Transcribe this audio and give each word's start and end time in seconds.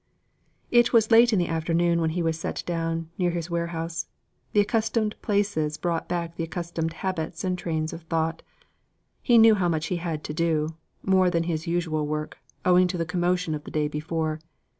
It 0.71 0.91
was 0.93 1.11
late 1.11 1.31
in 1.31 1.37
the 1.37 1.47
afternoon 1.47 2.01
when 2.01 2.09
he 2.17 2.23
was 2.23 2.39
set 2.39 2.63
down, 2.65 3.11
near 3.19 3.29
his 3.29 3.51
warehouse. 3.51 4.07
The 4.51 4.59
accustomed 4.59 5.13
places 5.21 5.77
brought 5.77 6.09
back 6.09 6.33
the 6.35 6.43
accustomed 6.43 6.93
habits 7.05 7.43
and 7.43 7.55
trains 7.55 7.93
of 7.93 8.01
thought. 8.01 8.41
He 9.21 9.37
knew 9.37 9.53
how 9.53 9.69
much 9.69 9.85
he 9.93 9.97
had 9.97 10.23
to 10.23 10.33
do 10.33 10.73
more 11.03 11.29
than 11.29 11.43
his 11.43 11.67
usual 11.67 12.07
work, 12.07 12.39
owing 12.65 12.87
to 12.87 12.97
the 12.97 13.05
commotion 13.05 13.53
of 13.53 13.63
the 13.63 13.69
day 13.69 13.87
before. 13.87 14.39